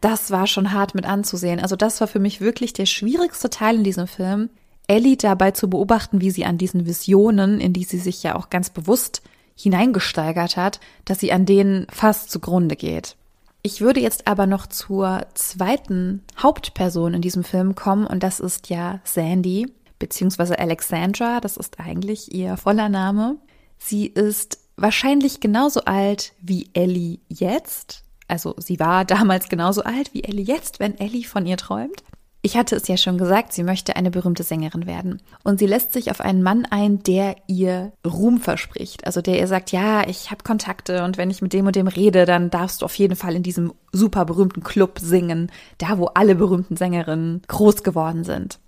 das 0.00 0.30
war 0.30 0.46
schon 0.46 0.72
hart 0.72 0.94
mit 0.94 1.06
anzusehen. 1.06 1.60
Also 1.60 1.76
das 1.76 2.00
war 2.00 2.08
für 2.08 2.20
mich 2.20 2.40
wirklich 2.40 2.72
der 2.72 2.86
schwierigste 2.86 3.50
Teil 3.50 3.76
in 3.76 3.84
diesem 3.84 4.06
Film, 4.06 4.48
Ellie 4.86 5.16
dabei 5.16 5.50
zu 5.50 5.68
beobachten, 5.68 6.20
wie 6.20 6.30
sie 6.30 6.44
an 6.44 6.56
diesen 6.56 6.86
Visionen, 6.86 7.60
in 7.60 7.72
die 7.72 7.84
sie 7.84 7.98
sich 7.98 8.22
ja 8.22 8.36
auch 8.36 8.48
ganz 8.48 8.70
bewusst 8.70 9.22
hineingesteigert 9.56 10.56
hat, 10.56 10.80
dass 11.04 11.20
sie 11.20 11.32
an 11.32 11.46
denen 11.46 11.86
fast 11.90 12.30
zugrunde 12.30 12.76
geht. 12.76 13.16
Ich 13.62 13.80
würde 13.80 14.00
jetzt 14.00 14.26
aber 14.26 14.46
noch 14.46 14.66
zur 14.66 15.26
zweiten 15.34 16.22
Hauptperson 16.38 17.14
in 17.14 17.22
diesem 17.22 17.44
Film 17.44 17.74
kommen 17.74 18.06
und 18.06 18.22
das 18.22 18.40
ist 18.40 18.68
ja 18.68 19.00
Sandy, 19.04 19.72
beziehungsweise 19.98 20.58
Alexandra, 20.58 21.40
das 21.40 21.56
ist 21.56 21.80
eigentlich 21.80 22.34
ihr 22.34 22.56
voller 22.58 22.90
Name. 22.90 23.36
Sie 23.84 24.06
ist 24.06 24.58
wahrscheinlich 24.76 25.40
genauso 25.40 25.84
alt 25.84 26.32
wie 26.40 26.70
Ellie 26.72 27.18
jetzt, 27.28 28.02
also 28.28 28.54
sie 28.56 28.80
war 28.80 29.04
damals 29.04 29.50
genauso 29.50 29.82
alt 29.82 30.14
wie 30.14 30.24
Ellie 30.24 30.44
jetzt, 30.44 30.80
wenn 30.80 30.98
Ellie 30.98 31.24
von 31.24 31.44
ihr 31.44 31.58
träumt. 31.58 32.02
Ich 32.40 32.56
hatte 32.56 32.76
es 32.76 32.88
ja 32.88 32.96
schon 32.96 33.18
gesagt, 33.18 33.52
sie 33.52 33.62
möchte 33.62 33.96
eine 33.96 34.10
berühmte 34.10 34.42
Sängerin 34.42 34.86
werden. 34.86 35.22
Und 35.44 35.58
sie 35.58 35.66
lässt 35.66 35.92
sich 35.94 36.10
auf 36.10 36.20
einen 36.20 36.42
Mann 36.42 36.66
ein, 36.66 37.02
der 37.02 37.36
ihr 37.46 37.92
Ruhm 38.06 38.38
verspricht. 38.38 39.06
Also 39.06 39.22
der 39.22 39.38
ihr 39.38 39.46
sagt, 39.46 39.72
ja, 39.72 40.06
ich 40.06 40.30
habe 40.30 40.44
Kontakte 40.44 41.04
und 41.04 41.16
wenn 41.16 41.30
ich 41.30 41.40
mit 41.40 41.54
dem 41.54 41.66
und 41.66 41.76
dem 41.76 41.88
rede, 41.88 42.26
dann 42.26 42.50
darfst 42.50 42.80
du 42.80 42.84
auf 42.84 42.94
jeden 42.96 43.16
Fall 43.16 43.34
in 43.34 43.42
diesem 43.42 43.72
super 43.92 44.26
berühmten 44.26 44.62
Club 44.62 44.98
singen, 44.98 45.50
da 45.78 45.98
wo 45.98 46.06
alle 46.06 46.34
berühmten 46.34 46.76
Sängerinnen 46.76 47.42
groß 47.48 47.82
geworden 47.82 48.24
sind. 48.24 48.58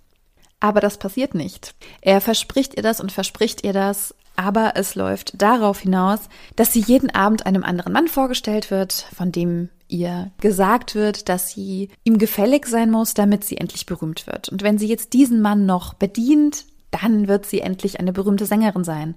Aber 0.59 0.79
das 0.79 0.97
passiert 0.97 1.35
nicht. 1.35 1.75
Er 2.01 2.19
verspricht 2.19 2.75
ihr 2.75 2.83
das 2.83 2.99
und 2.99 3.11
verspricht 3.11 3.63
ihr 3.63 3.73
das, 3.73 4.15
aber 4.37 4.73
es 4.75 4.95
läuft 4.95 5.41
darauf 5.41 5.79
hinaus, 5.79 6.29
dass 6.55 6.71
sie 6.71 6.79
jeden 6.79 7.13
Abend 7.13 7.45
einem 7.45 7.63
anderen 7.63 7.91
Mann 7.91 8.07
vorgestellt 8.07 8.71
wird, 8.71 9.07
von 9.15 9.31
dem 9.31 9.69
ihr 9.89 10.31
gesagt 10.39 10.95
wird, 10.95 11.27
dass 11.27 11.49
sie 11.49 11.89
ihm 12.03 12.17
gefällig 12.17 12.67
sein 12.67 12.91
muss, 12.91 13.13
damit 13.13 13.43
sie 13.43 13.57
endlich 13.57 13.85
berühmt 13.85 14.27
wird. 14.27 14.47
Und 14.49 14.61
wenn 14.61 14.77
sie 14.77 14.87
jetzt 14.87 15.13
diesen 15.13 15.41
Mann 15.41 15.65
noch 15.65 15.93
bedient, 15.95 16.65
dann 16.91 17.27
wird 17.27 17.45
sie 17.45 17.61
endlich 17.61 17.99
eine 17.99 18.13
berühmte 18.13 18.45
Sängerin 18.45 18.83
sein. 18.83 19.15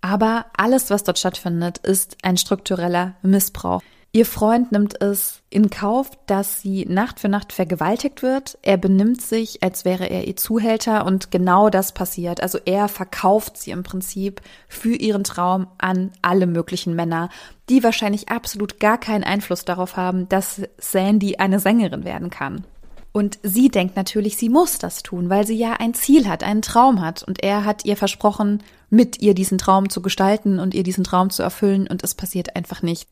Aber 0.00 0.46
alles, 0.56 0.90
was 0.90 1.04
dort 1.04 1.18
stattfindet, 1.18 1.78
ist 1.78 2.16
ein 2.22 2.36
struktureller 2.36 3.14
Missbrauch. 3.22 3.82
Ihr 4.12 4.26
Freund 4.26 4.72
nimmt 4.72 5.00
es 5.00 5.40
in 5.50 5.70
Kauf, 5.70 6.10
dass 6.26 6.60
sie 6.60 6.84
Nacht 6.84 7.20
für 7.20 7.28
Nacht 7.28 7.52
vergewaltigt 7.52 8.22
wird. 8.22 8.58
Er 8.62 8.76
benimmt 8.76 9.22
sich, 9.22 9.62
als 9.62 9.84
wäre 9.84 10.10
er 10.10 10.26
ihr 10.26 10.34
Zuhälter 10.34 11.06
und 11.06 11.30
genau 11.30 11.70
das 11.70 11.92
passiert. 11.92 12.42
Also 12.42 12.58
er 12.64 12.88
verkauft 12.88 13.56
sie 13.56 13.70
im 13.70 13.84
Prinzip 13.84 14.40
für 14.68 14.96
ihren 14.96 15.22
Traum 15.22 15.68
an 15.78 16.10
alle 16.22 16.48
möglichen 16.48 16.96
Männer, 16.96 17.28
die 17.68 17.84
wahrscheinlich 17.84 18.30
absolut 18.30 18.80
gar 18.80 18.98
keinen 18.98 19.22
Einfluss 19.22 19.64
darauf 19.64 19.96
haben, 19.96 20.28
dass 20.28 20.60
Sandy 20.78 21.36
eine 21.36 21.60
Sängerin 21.60 22.04
werden 22.04 22.30
kann. 22.30 22.64
Und 23.12 23.38
sie 23.44 23.68
denkt 23.68 23.94
natürlich, 23.94 24.36
sie 24.36 24.48
muss 24.48 24.78
das 24.78 25.04
tun, 25.04 25.30
weil 25.30 25.46
sie 25.46 25.56
ja 25.56 25.74
ein 25.74 25.94
Ziel 25.94 26.28
hat, 26.28 26.42
einen 26.42 26.62
Traum 26.62 27.00
hat. 27.00 27.22
Und 27.22 27.44
er 27.44 27.64
hat 27.64 27.84
ihr 27.84 27.96
versprochen, 27.96 28.62
mit 28.88 29.20
ihr 29.20 29.34
diesen 29.34 29.58
Traum 29.58 29.88
zu 29.88 30.02
gestalten 30.02 30.58
und 30.58 30.74
ihr 30.74 30.82
diesen 30.82 31.04
Traum 31.04 31.30
zu 31.30 31.44
erfüllen. 31.44 31.86
Und 31.86 32.02
es 32.02 32.16
passiert 32.16 32.56
einfach 32.56 32.82
nicht. 32.82 33.08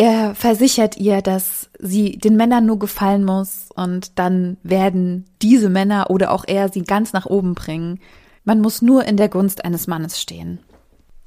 Er 0.00 0.34
versichert 0.34 0.96
ihr, 0.96 1.20
dass 1.20 1.68
sie 1.78 2.12
den 2.16 2.34
Männern 2.34 2.64
nur 2.64 2.78
gefallen 2.78 3.22
muss 3.22 3.68
und 3.74 4.18
dann 4.18 4.56
werden 4.62 5.26
diese 5.42 5.68
Männer 5.68 6.08
oder 6.08 6.30
auch 6.30 6.46
er 6.48 6.70
sie 6.70 6.84
ganz 6.84 7.12
nach 7.12 7.26
oben 7.26 7.54
bringen. 7.54 8.00
Man 8.42 8.62
muss 8.62 8.80
nur 8.80 9.04
in 9.04 9.18
der 9.18 9.28
Gunst 9.28 9.62
eines 9.62 9.88
Mannes 9.88 10.18
stehen. 10.18 10.58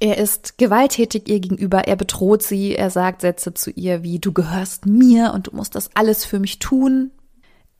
Er 0.00 0.18
ist 0.18 0.58
gewalttätig 0.58 1.28
ihr 1.28 1.38
gegenüber, 1.38 1.86
er 1.86 1.94
bedroht 1.94 2.42
sie, 2.42 2.74
er 2.74 2.90
sagt 2.90 3.20
Sätze 3.20 3.54
zu 3.54 3.70
ihr 3.70 4.02
wie 4.02 4.18
du 4.18 4.32
gehörst 4.32 4.86
mir 4.86 5.30
und 5.32 5.46
du 5.46 5.54
musst 5.54 5.76
das 5.76 5.90
alles 5.94 6.24
für 6.24 6.40
mich 6.40 6.58
tun. 6.58 7.12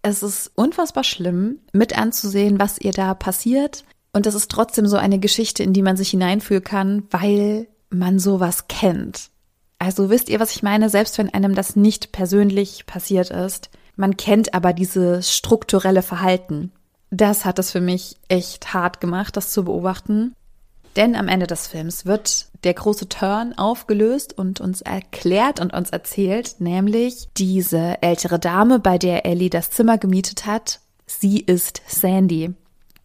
Es 0.02 0.22
ist 0.22 0.52
unfassbar 0.54 1.02
schlimm 1.02 1.58
mit 1.72 1.98
anzusehen, 1.98 2.60
was 2.60 2.78
ihr 2.78 2.92
da 2.92 3.14
passiert. 3.14 3.84
Und 4.12 4.28
es 4.28 4.36
ist 4.36 4.48
trotzdem 4.48 4.86
so 4.86 4.96
eine 4.96 5.18
Geschichte, 5.18 5.64
in 5.64 5.72
die 5.72 5.82
man 5.82 5.96
sich 5.96 6.10
hineinfühlen 6.10 6.62
kann, 6.62 7.02
weil 7.10 7.66
man 7.90 8.20
sowas 8.20 8.68
kennt. 8.68 9.33
Also 9.84 10.08
wisst 10.08 10.30
ihr, 10.30 10.40
was 10.40 10.56
ich 10.56 10.62
meine? 10.62 10.88
Selbst 10.88 11.18
wenn 11.18 11.34
einem 11.34 11.54
das 11.54 11.76
nicht 11.76 12.10
persönlich 12.10 12.86
passiert 12.86 13.28
ist, 13.28 13.68
man 13.96 14.16
kennt 14.16 14.54
aber 14.54 14.72
dieses 14.72 15.36
strukturelle 15.36 16.00
Verhalten. 16.00 16.72
Das 17.10 17.44
hat 17.44 17.58
es 17.58 17.70
für 17.70 17.82
mich 17.82 18.16
echt 18.28 18.72
hart 18.72 19.02
gemacht, 19.02 19.36
das 19.36 19.52
zu 19.52 19.66
beobachten. 19.66 20.34
Denn 20.96 21.14
am 21.14 21.28
Ende 21.28 21.46
des 21.46 21.66
Films 21.66 22.06
wird 22.06 22.46
der 22.64 22.72
große 22.72 23.10
Turn 23.10 23.52
aufgelöst 23.58 24.38
und 24.38 24.58
uns 24.58 24.80
erklärt 24.80 25.60
und 25.60 25.74
uns 25.74 25.90
erzählt, 25.90 26.56
nämlich 26.60 27.28
diese 27.36 28.00
ältere 28.00 28.38
Dame, 28.38 28.78
bei 28.78 28.96
der 28.96 29.26
Ellie 29.26 29.50
das 29.50 29.70
Zimmer 29.70 29.98
gemietet 29.98 30.46
hat, 30.46 30.80
sie 31.04 31.40
ist 31.40 31.82
Sandy. 31.86 32.54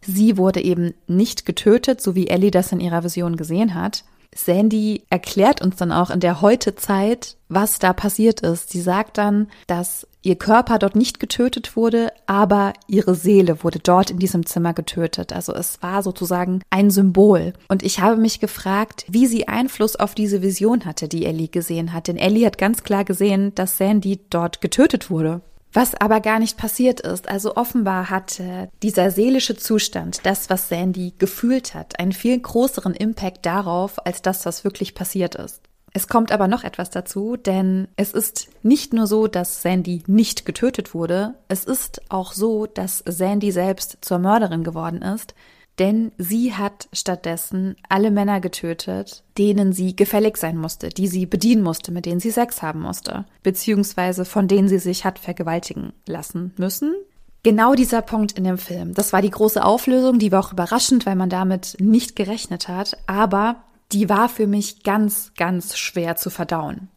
Sie 0.00 0.38
wurde 0.38 0.62
eben 0.62 0.94
nicht 1.06 1.44
getötet, 1.44 2.00
so 2.00 2.14
wie 2.14 2.28
Ellie 2.28 2.50
das 2.50 2.72
in 2.72 2.80
ihrer 2.80 3.04
Vision 3.04 3.36
gesehen 3.36 3.74
hat, 3.74 4.04
Sandy 4.34 5.02
erklärt 5.10 5.60
uns 5.60 5.76
dann 5.76 5.92
auch 5.92 6.10
in 6.10 6.20
der 6.20 6.40
Heute-Zeit, 6.40 7.36
was 7.48 7.78
da 7.78 7.92
passiert 7.92 8.40
ist. 8.40 8.70
Sie 8.70 8.80
sagt 8.80 9.18
dann, 9.18 9.48
dass 9.66 10.06
ihr 10.22 10.36
Körper 10.36 10.78
dort 10.78 10.94
nicht 10.94 11.18
getötet 11.18 11.76
wurde, 11.76 12.12
aber 12.26 12.72
ihre 12.86 13.14
Seele 13.14 13.64
wurde 13.64 13.80
dort 13.80 14.10
in 14.10 14.18
diesem 14.18 14.46
Zimmer 14.46 14.72
getötet. 14.72 15.32
Also 15.32 15.52
es 15.52 15.82
war 15.82 16.02
sozusagen 16.02 16.62
ein 16.70 16.90
Symbol. 16.90 17.54
Und 17.68 17.82
ich 17.82 18.00
habe 18.00 18.16
mich 18.16 18.38
gefragt, 18.38 19.04
wie 19.08 19.26
sie 19.26 19.48
Einfluss 19.48 19.96
auf 19.96 20.14
diese 20.14 20.42
Vision 20.42 20.84
hatte, 20.84 21.08
die 21.08 21.26
Ellie 21.26 21.48
gesehen 21.48 21.92
hat. 21.92 22.06
Denn 22.06 22.16
Ellie 22.16 22.46
hat 22.46 22.58
ganz 22.58 22.84
klar 22.84 23.04
gesehen, 23.04 23.54
dass 23.54 23.78
Sandy 23.78 24.20
dort 24.30 24.60
getötet 24.60 25.10
wurde. 25.10 25.40
Was 25.72 25.94
aber 25.94 26.20
gar 26.20 26.38
nicht 26.40 26.56
passiert 26.56 27.00
ist. 27.00 27.28
Also 27.28 27.56
offenbar 27.56 28.10
hatte 28.10 28.68
dieser 28.82 29.10
seelische 29.10 29.56
Zustand, 29.56 30.20
das, 30.24 30.50
was 30.50 30.68
Sandy 30.68 31.14
gefühlt 31.18 31.74
hat, 31.74 32.00
einen 32.00 32.12
viel 32.12 32.38
größeren 32.38 32.94
Impact 32.94 33.46
darauf, 33.46 34.04
als 34.04 34.20
das, 34.22 34.44
was 34.46 34.64
wirklich 34.64 34.94
passiert 34.94 35.36
ist. 35.36 35.60
Es 35.92 36.06
kommt 36.06 36.30
aber 36.30 36.46
noch 36.46 36.62
etwas 36.62 36.90
dazu, 36.90 37.36
denn 37.36 37.88
es 37.96 38.12
ist 38.12 38.48
nicht 38.62 38.92
nur 38.92 39.06
so, 39.06 39.26
dass 39.26 39.62
Sandy 39.62 40.04
nicht 40.06 40.46
getötet 40.46 40.94
wurde, 40.94 41.34
es 41.48 41.64
ist 41.64 42.02
auch 42.10 42.32
so, 42.32 42.66
dass 42.66 43.02
Sandy 43.06 43.50
selbst 43.50 43.98
zur 44.00 44.18
Mörderin 44.18 44.62
geworden 44.62 45.02
ist, 45.02 45.34
denn 45.80 46.12
sie 46.18 46.54
hat 46.54 46.88
stattdessen 46.92 47.74
alle 47.88 48.10
Männer 48.10 48.40
getötet, 48.40 49.24
denen 49.38 49.72
sie 49.72 49.96
gefällig 49.96 50.36
sein 50.36 50.58
musste, 50.58 50.90
die 50.90 51.08
sie 51.08 51.24
bedienen 51.24 51.62
musste, 51.62 51.90
mit 51.90 52.04
denen 52.04 52.20
sie 52.20 52.30
Sex 52.30 52.60
haben 52.60 52.82
musste, 52.82 53.24
beziehungsweise 53.42 54.26
von 54.26 54.46
denen 54.46 54.68
sie 54.68 54.78
sich 54.78 55.06
hat 55.06 55.18
vergewaltigen 55.18 55.94
lassen 56.06 56.52
müssen. 56.58 56.94
Genau 57.42 57.74
dieser 57.74 58.02
Punkt 58.02 58.32
in 58.32 58.44
dem 58.44 58.58
Film. 58.58 58.92
Das 58.92 59.14
war 59.14 59.22
die 59.22 59.30
große 59.30 59.64
Auflösung, 59.64 60.18
die 60.18 60.30
war 60.30 60.44
auch 60.44 60.52
überraschend, 60.52 61.06
weil 61.06 61.16
man 61.16 61.30
damit 61.30 61.78
nicht 61.80 62.14
gerechnet 62.14 62.68
hat, 62.68 62.98
aber 63.06 63.64
die 63.92 64.10
war 64.10 64.28
für 64.28 64.46
mich 64.46 64.82
ganz, 64.82 65.32
ganz 65.34 65.78
schwer 65.78 66.16
zu 66.16 66.28
verdauen. 66.28 66.90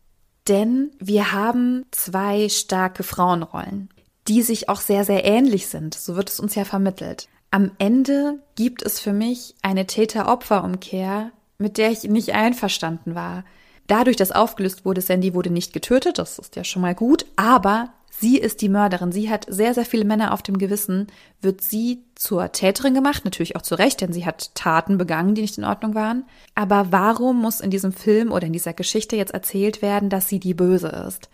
Denn 0.49 0.91
wir 0.99 1.31
haben 1.31 1.85
zwei 1.91 2.49
starke 2.49 3.03
Frauenrollen, 3.03 3.87
die 4.27 4.41
sich 4.41 4.67
auch 4.67 4.81
sehr, 4.81 5.05
sehr 5.05 5.23
ähnlich 5.23 5.67
sind. 5.67 5.93
So 5.93 6.17
wird 6.17 6.29
es 6.29 6.41
uns 6.41 6.55
ja 6.55 6.65
vermittelt. 6.65 7.29
Am 7.53 7.69
Ende 7.77 8.39
gibt 8.55 8.81
es 8.81 8.99
für 8.99 9.13
mich 9.13 9.53
eine 9.61 9.85
Täter-Opfer-Umkehr, 9.85 11.29
mit 11.59 11.77
der 11.77 11.91
ich 11.91 12.05
nicht 12.05 12.33
einverstanden 12.33 13.13
war. 13.13 13.45
Dadurch, 13.85 14.17
dass 14.17 14.31
aufgelöst 14.31 14.85
wurde, 14.85 15.01
Sandy 15.01 15.35
wurde 15.35 15.51
nicht 15.51 15.71
getötet, 15.71 16.17
das 16.17 16.39
ist 16.39 16.55
ja 16.55 16.63
schon 16.63 16.81
mal 16.81 16.95
gut, 16.95 17.27
aber 17.35 17.93
sie 18.09 18.39
ist 18.39 18.63
die 18.63 18.69
Mörderin. 18.69 19.11
Sie 19.11 19.29
hat 19.29 19.45
sehr, 19.47 19.75
sehr 19.75 19.85
viele 19.85 20.03
Männer 20.03 20.33
auf 20.33 20.41
dem 20.41 20.57
Gewissen. 20.57 21.11
Wird 21.41 21.61
sie 21.61 22.01
zur 22.15 22.51
Täterin 22.51 22.95
gemacht? 22.95 23.23
Natürlich 23.23 23.55
auch 23.55 23.61
zu 23.61 23.75
Recht, 23.75 24.01
denn 24.01 24.13
sie 24.13 24.25
hat 24.25 24.55
Taten 24.55 24.97
begangen, 24.97 25.35
die 25.35 25.43
nicht 25.43 25.59
in 25.59 25.63
Ordnung 25.63 25.93
waren. 25.93 26.25
Aber 26.55 26.87
warum 26.89 27.39
muss 27.39 27.61
in 27.61 27.69
diesem 27.69 27.93
Film 27.93 28.31
oder 28.31 28.47
in 28.47 28.53
dieser 28.53 28.73
Geschichte 28.73 29.15
jetzt 29.15 29.35
erzählt 29.35 29.83
werden, 29.83 30.09
dass 30.09 30.27
sie 30.27 30.39
die 30.39 30.55
Böse 30.55 30.87
ist? 31.07 31.29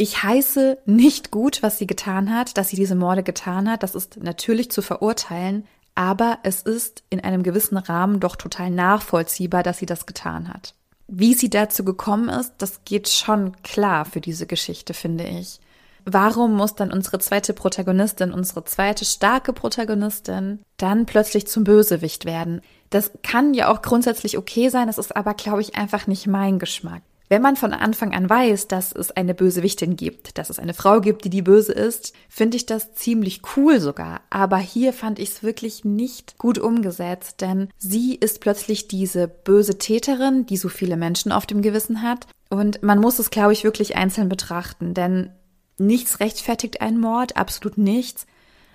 Ich 0.00 0.22
heiße 0.22 0.78
nicht 0.86 1.30
gut, 1.30 1.62
was 1.62 1.76
sie 1.76 1.86
getan 1.86 2.34
hat, 2.34 2.56
dass 2.56 2.70
sie 2.70 2.76
diese 2.76 2.94
Morde 2.94 3.22
getan 3.22 3.70
hat. 3.70 3.82
Das 3.82 3.94
ist 3.94 4.16
natürlich 4.22 4.70
zu 4.70 4.80
verurteilen, 4.80 5.66
aber 5.94 6.38
es 6.42 6.62
ist 6.62 7.02
in 7.10 7.20
einem 7.20 7.42
gewissen 7.42 7.76
Rahmen 7.76 8.18
doch 8.18 8.36
total 8.36 8.70
nachvollziehbar, 8.70 9.62
dass 9.62 9.76
sie 9.76 9.84
das 9.84 10.06
getan 10.06 10.48
hat. 10.48 10.74
Wie 11.06 11.34
sie 11.34 11.50
dazu 11.50 11.84
gekommen 11.84 12.30
ist, 12.30 12.54
das 12.56 12.82
geht 12.86 13.10
schon 13.10 13.60
klar 13.62 14.06
für 14.06 14.22
diese 14.22 14.46
Geschichte, 14.46 14.94
finde 14.94 15.24
ich. 15.24 15.60
Warum 16.06 16.54
muss 16.54 16.74
dann 16.74 16.94
unsere 16.94 17.18
zweite 17.18 17.52
Protagonistin, 17.52 18.32
unsere 18.32 18.64
zweite 18.64 19.04
starke 19.04 19.52
Protagonistin 19.52 20.60
dann 20.78 21.04
plötzlich 21.04 21.46
zum 21.46 21.64
Bösewicht 21.64 22.24
werden? 22.24 22.62
Das 22.88 23.10
kann 23.22 23.52
ja 23.52 23.70
auch 23.70 23.82
grundsätzlich 23.82 24.38
okay 24.38 24.70
sein, 24.70 24.88
es 24.88 24.96
ist 24.96 25.14
aber, 25.14 25.34
glaube 25.34 25.60
ich, 25.60 25.76
einfach 25.76 26.06
nicht 26.06 26.26
mein 26.26 26.58
Geschmack. 26.58 27.02
Wenn 27.30 27.42
man 27.42 27.54
von 27.54 27.72
Anfang 27.72 28.12
an 28.12 28.28
weiß, 28.28 28.66
dass 28.66 28.90
es 28.90 29.12
eine 29.12 29.34
Bösewichtin 29.34 29.94
gibt, 29.94 30.36
dass 30.36 30.50
es 30.50 30.58
eine 30.58 30.74
Frau 30.74 31.00
gibt, 31.00 31.24
die 31.24 31.30
die 31.30 31.42
böse 31.42 31.72
ist, 31.72 32.12
finde 32.28 32.56
ich 32.56 32.66
das 32.66 32.92
ziemlich 32.94 33.42
cool 33.54 33.78
sogar. 33.78 34.22
Aber 34.30 34.56
hier 34.56 34.92
fand 34.92 35.20
ich 35.20 35.28
es 35.28 35.42
wirklich 35.44 35.84
nicht 35.84 36.38
gut 36.38 36.58
umgesetzt, 36.58 37.40
denn 37.40 37.68
sie 37.78 38.16
ist 38.16 38.40
plötzlich 38.40 38.88
diese 38.88 39.28
böse 39.28 39.78
Täterin, 39.78 40.44
die 40.44 40.56
so 40.56 40.68
viele 40.68 40.96
Menschen 40.96 41.30
auf 41.30 41.46
dem 41.46 41.62
Gewissen 41.62 42.02
hat. 42.02 42.26
Und 42.48 42.82
man 42.82 42.98
muss 42.98 43.20
es, 43.20 43.30
glaube 43.30 43.52
ich, 43.52 43.62
wirklich 43.62 43.94
einzeln 43.94 44.28
betrachten, 44.28 44.92
denn 44.92 45.30
nichts 45.78 46.18
rechtfertigt 46.18 46.80
einen 46.80 46.98
Mord, 46.98 47.36
absolut 47.36 47.78
nichts. 47.78 48.26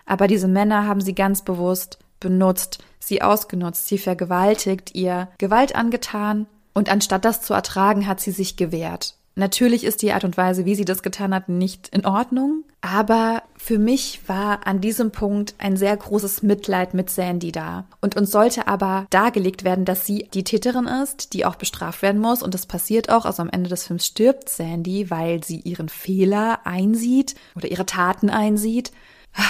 Aber 0.05 0.27
diese 0.27 0.47
Männer 0.47 0.87
haben 0.87 1.01
sie 1.01 1.13
ganz 1.13 1.43
bewusst 1.43 1.99
benutzt, 2.21 2.79
sie 2.99 3.21
ausgenutzt, 3.21 3.89
sie 3.89 3.97
vergewaltigt, 3.97 4.95
ihr 4.95 5.27
Gewalt 5.39 5.75
angetan 5.75 6.47
und 6.75 6.89
anstatt 6.89 7.25
das 7.25 7.41
zu 7.41 7.55
ertragen, 7.55 8.05
hat 8.05 8.19
sie 8.19 8.31
sich 8.31 8.57
gewehrt. 8.57 9.15
Natürlich 9.37 9.83
ist 9.83 10.01
die 10.01 10.13
Art 10.13 10.23
und 10.23 10.37
Weise, 10.37 10.63
wie 10.63 10.75
sie 10.75 10.85
das 10.85 11.03
getan 11.03 11.33
hat, 11.33 11.49
nicht 11.49 11.89
in 11.89 12.05
Ordnung. 12.05 12.63
Aber 12.79 13.43
für 13.57 13.77
mich 13.77 14.21
war 14.27 14.65
an 14.65 14.79
diesem 14.79 15.11
Punkt 15.11 15.55
ein 15.57 15.75
sehr 15.75 15.95
großes 15.97 16.41
Mitleid 16.41 16.93
mit 16.93 17.09
Sandy 17.09 17.51
da. 17.51 17.85
Und 17.99 18.15
uns 18.15 18.31
sollte 18.31 18.67
aber 18.67 19.07
dargelegt 19.09 19.65
werden, 19.65 19.83
dass 19.83 20.05
sie 20.05 20.29
die 20.33 20.45
Täterin 20.45 20.87
ist, 20.87 21.33
die 21.33 21.45
auch 21.45 21.55
bestraft 21.55 22.01
werden 22.01 22.21
muss. 22.21 22.43
Und 22.43 22.53
das 22.53 22.65
passiert 22.65 23.09
auch. 23.09 23.25
Also 23.25 23.41
am 23.41 23.49
Ende 23.49 23.69
des 23.69 23.85
Films 23.85 24.05
stirbt 24.05 24.47
Sandy, 24.47 25.09
weil 25.09 25.43
sie 25.43 25.59
ihren 25.59 25.89
Fehler 25.89 26.59
einsieht 26.63 27.35
oder 27.55 27.69
ihre 27.69 27.85
Taten 27.85 28.29
einsieht. 28.29 28.93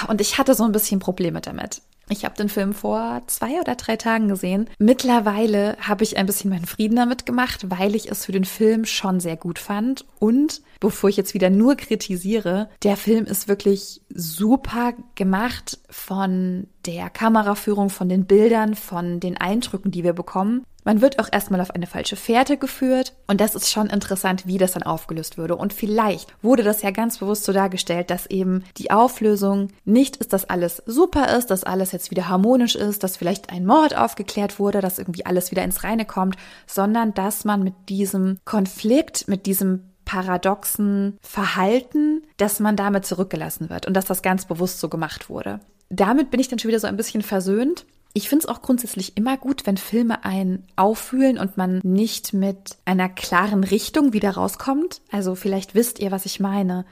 Und 0.08 0.20
ich 0.20 0.40
hatte 0.40 0.56
so 0.56 0.64
ein 0.64 0.72
bisschen 0.72 1.00
Probleme 1.00 1.42
damit. 1.42 1.84
Ich 2.10 2.24
habe 2.24 2.36
den 2.36 2.50
Film 2.50 2.74
vor 2.74 3.24
zwei 3.28 3.60
oder 3.60 3.76
drei 3.76 3.98
Tagen 3.98 4.28
gesehen. 4.28 4.70
Mittlerweile 4.78 5.76
habe 5.80 6.04
ich 6.04 6.18
ein 6.18 6.26
bisschen 6.28 6.50
meinen 6.52 6.66
Frieden 6.66 6.96
damit 6.96 7.26
gemacht, 7.26 7.66
weil 7.70 7.96
ich 7.96 8.12
es 8.12 8.26
für 8.26 8.32
den 8.32 8.46
Film 8.46 8.86
schon 8.86 9.20
sehr 9.20 9.38
gut 9.38 9.58
fand. 9.58 10.06
Und 10.20 10.62
bevor 10.80 11.10
ich 11.10 11.18
jetzt 11.18 11.34
wieder 11.34 11.50
nur 11.50 11.76
kritisiere, 11.76 12.70
der 12.84 12.98
Film 12.98 13.26
ist 13.26 13.48
wirklich 13.48 14.02
super 14.10 14.94
gemacht 15.16 15.80
von 15.90 16.68
der 16.86 17.10
Kameraführung, 17.10 17.90
von 17.90 18.10
den 18.10 18.26
Bildern, 18.26 18.76
von 18.76 19.20
den 19.20 19.38
Eindrücken, 19.38 19.92
die 19.92 20.04
wir 20.04 20.14
bekommen. 20.14 20.64
Man 20.84 21.02
wird 21.02 21.18
auch 21.18 21.30
erstmal 21.32 21.62
auf 21.62 21.72
eine 21.72 21.88
falsche 21.88 22.16
Fährte 22.16 22.58
geführt 22.58 23.16
und 23.26 23.42
das 23.42 23.56
ist 23.56 23.72
schon 23.72 23.88
interessant, 23.88 24.46
wie 24.46 24.60
das 24.60 24.74
dann 24.74 24.84
aufgelöst 24.84 25.36
würde. 25.36 25.56
Und 25.56 25.74
vielleicht 25.74 26.32
wurde 26.44 26.62
das 26.62 26.84
ja 26.84 26.92
ganz 26.92 27.18
bewusst 27.18 27.44
so 27.44 27.54
dargestellt, 27.54 28.12
dass 28.12 28.28
eben 28.28 28.64
die 28.78 28.92
Auflösung 28.92 29.70
nicht 29.84 30.18
ist, 30.18 30.32
dass 30.32 30.46
alles 30.46 30.84
super 30.86 31.36
ist, 31.36 31.48
dass 31.48 31.64
alles 31.64 31.92
jetzt 31.92 32.12
wieder 32.12 32.30
harmonisch 32.30 32.76
ist, 32.76 33.04
dass 33.04 33.18
vielleicht 33.18 33.50
ein 33.50 33.66
Mord 33.66 33.98
aufgeklärt 33.98 34.60
wurde, 34.60 34.80
dass 34.80 35.00
irgendwie 35.00 35.26
alles 35.26 35.50
wieder 35.50 35.64
ins 35.64 35.84
Reine 35.84 36.06
kommt, 36.06 36.38
sondern 36.68 37.16
dass 37.16 37.46
man 37.46 37.64
mit 37.64 37.74
diesem 37.90 38.38
Konflikt, 38.46 39.28
mit 39.28 39.48
diesem 39.48 39.90
paradoxen 40.06 41.18
Verhalten, 41.22 42.22
dass 42.38 42.60
man 42.60 42.76
damit 42.76 43.08
zurückgelassen 43.08 43.72
wird 43.72 43.88
und 43.88 43.96
dass 43.96 44.06
das 44.06 44.22
ganz 44.22 44.46
bewusst 44.46 44.80
so 44.80 44.88
gemacht 44.88 45.30
wurde. 45.30 45.62
Damit 45.90 46.32
bin 46.32 46.40
ich 46.40 46.48
dann 46.48 46.60
schon 46.60 46.70
wieder 46.70 46.80
so 46.80 46.88
ein 46.88 46.98
bisschen 46.98 47.22
versöhnt. 47.22 47.86
Ich 48.14 48.30
finde 48.30 48.44
es 48.44 48.50
auch 48.50 48.62
grundsätzlich 48.62 49.18
immer 49.18 49.38
gut, 49.38 49.66
wenn 49.66 49.78
Filme 49.78 50.24
einen 50.24 50.64
auffühlen 50.78 51.38
und 51.38 51.58
man 51.58 51.82
nicht 51.84 52.34
mit 52.34 52.78
einer 52.86 53.10
klaren 53.10 53.64
Richtung 53.64 54.14
wieder 54.14 54.32
rauskommt. 54.32 55.02
Also 55.12 55.36
vielleicht 55.36 55.76
wisst 55.76 56.00
ihr, 56.00 56.12
was 56.12 56.26
ich 56.26 56.40
meine. 56.40 56.86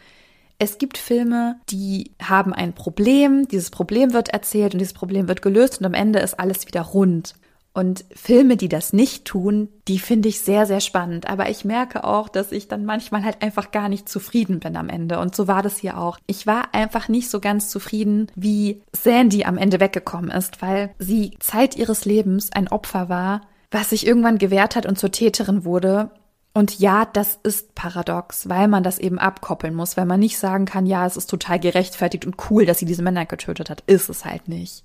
Es 0.60 0.78
gibt 0.78 0.98
Filme, 0.98 1.60
die 1.70 2.12
haben 2.22 2.54
ein 2.54 2.74
Problem, 2.74 3.48
dieses 3.48 3.70
Problem 3.70 4.14
wird 4.14 4.30
erzählt 4.30 4.74
und 4.74 4.80
dieses 4.80 4.94
Problem 4.94 5.28
wird 5.28 5.42
gelöst 5.42 5.80
und 5.80 5.86
am 5.86 5.94
Ende 5.94 6.20
ist 6.20 6.40
alles 6.40 6.68
wieder 6.68 6.82
rund. 6.82 7.36
Und 7.74 8.06
Filme, 8.14 8.56
die 8.56 8.70
das 8.70 8.94
nicht 8.94 9.26
tun, 9.26 9.68
die 9.88 9.98
finde 9.98 10.30
ich 10.30 10.42
sehr, 10.42 10.68
sehr 10.68 10.80
spannend. 10.80 11.28
Aber 11.28 11.50
ich 11.50 11.66
merke 11.66 12.04
auch, 12.04 12.30
dass 12.30 12.52
ich 12.52 12.68
dann 12.68 12.86
manchmal 12.86 13.24
halt 13.24 13.42
einfach 13.42 13.72
gar 13.72 13.90
nicht 13.90 14.08
zufrieden 14.08 14.60
bin 14.60 14.78
am 14.78 14.90
Ende. 14.90 15.20
Und 15.20 15.36
so 15.36 15.48
war 15.48 15.64
das 15.64 15.78
hier 15.78 15.98
auch. 15.98 16.20
Ich 16.28 16.46
war 16.46 16.76
einfach 16.76 17.08
nicht 17.10 17.32
so 17.32 17.40
ganz 17.40 17.72
zufrieden, 17.72 18.28
wie 18.36 18.84
Sandy 18.92 19.46
am 19.46 19.58
Ende 19.58 19.80
weggekommen 19.80 20.30
ist, 20.30 20.62
weil 20.62 20.94
sie 21.00 21.32
Zeit 21.40 21.76
ihres 21.76 22.06
Lebens 22.06 22.52
ein 22.54 22.68
Opfer 22.68 23.10
war, 23.10 23.42
was 23.72 23.90
sich 23.90 24.06
irgendwann 24.06 24.38
gewehrt 24.38 24.76
hat 24.76 24.86
und 24.86 25.00
zur 25.00 25.12
Täterin 25.12 25.66
wurde. 25.66 26.12
Und 26.54 26.78
ja, 26.78 27.06
das 27.06 27.40
ist 27.42 27.74
paradox, 27.74 28.48
weil 28.48 28.68
man 28.68 28.84
das 28.84 29.00
eben 29.00 29.18
abkoppeln 29.18 29.74
muss, 29.74 29.98
weil 29.98 30.06
man 30.06 30.20
nicht 30.20 30.38
sagen 30.38 30.66
kann, 30.66 30.86
ja, 30.86 31.08
es 31.08 31.18
ist 31.18 31.28
total 31.28 31.60
gerechtfertigt 31.60 32.28
und 32.28 32.36
cool, 32.52 32.68
dass 32.68 32.78
sie 32.78 32.86
diese 32.86 33.02
Männer 33.02 33.26
getötet 33.26 33.72
hat. 33.72 33.82
Ist 33.88 34.10
es 34.10 34.26
halt 34.26 34.48
nicht. 34.48 34.84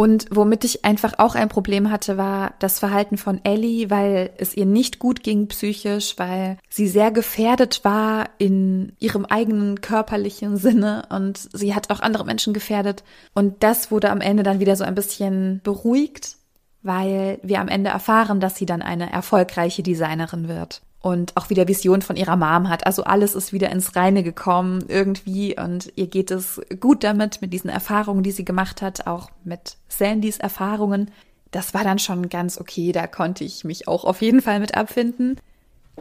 Und 0.00 0.28
womit 0.30 0.64
ich 0.64 0.86
einfach 0.86 1.18
auch 1.18 1.34
ein 1.34 1.50
Problem 1.50 1.90
hatte, 1.90 2.16
war 2.16 2.54
das 2.58 2.78
Verhalten 2.78 3.18
von 3.18 3.44
Ellie, 3.44 3.90
weil 3.90 4.30
es 4.38 4.56
ihr 4.56 4.64
nicht 4.64 4.98
gut 4.98 5.22
ging 5.22 5.46
psychisch, 5.48 6.14
weil 6.16 6.56
sie 6.70 6.88
sehr 6.88 7.10
gefährdet 7.10 7.84
war 7.84 8.30
in 8.38 8.94
ihrem 8.98 9.26
eigenen 9.26 9.82
körperlichen 9.82 10.56
Sinne 10.56 11.02
und 11.10 11.50
sie 11.52 11.74
hat 11.74 11.90
auch 11.90 12.00
andere 12.00 12.24
Menschen 12.24 12.54
gefährdet. 12.54 13.04
Und 13.34 13.62
das 13.62 13.90
wurde 13.90 14.08
am 14.08 14.22
Ende 14.22 14.42
dann 14.42 14.58
wieder 14.58 14.74
so 14.74 14.84
ein 14.84 14.94
bisschen 14.94 15.60
beruhigt, 15.64 16.38
weil 16.80 17.38
wir 17.42 17.60
am 17.60 17.68
Ende 17.68 17.90
erfahren, 17.90 18.40
dass 18.40 18.56
sie 18.56 18.64
dann 18.64 18.80
eine 18.80 19.12
erfolgreiche 19.12 19.82
Designerin 19.82 20.48
wird 20.48 20.80
und 21.00 21.36
auch 21.36 21.50
wieder 21.50 21.66
Vision 21.66 22.02
von 22.02 22.16
ihrer 22.16 22.36
Mom 22.36 22.68
hat. 22.68 22.86
Also 22.86 23.04
alles 23.04 23.34
ist 23.34 23.52
wieder 23.52 23.70
ins 23.70 23.96
Reine 23.96 24.22
gekommen 24.22 24.84
irgendwie 24.88 25.58
und 25.58 25.92
ihr 25.96 26.06
geht 26.06 26.30
es 26.30 26.60
gut 26.78 27.04
damit, 27.04 27.40
mit 27.40 27.52
diesen 27.52 27.70
Erfahrungen, 27.70 28.22
die 28.22 28.32
sie 28.32 28.44
gemacht 28.44 28.82
hat, 28.82 29.06
auch 29.06 29.30
mit 29.44 29.76
Sandys 29.88 30.38
Erfahrungen. 30.38 31.10
Das 31.50 31.74
war 31.74 31.84
dann 31.84 31.98
schon 31.98 32.28
ganz 32.28 32.60
okay, 32.60 32.92
da 32.92 33.06
konnte 33.06 33.44
ich 33.44 33.64
mich 33.64 33.88
auch 33.88 34.04
auf 34.04 34.22
jeden 34.22 34.42
Fall 34.42 34.60
mit 34.60 34.76
abfinden. 34.76 35.40